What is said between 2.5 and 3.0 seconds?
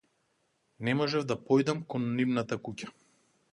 куќа.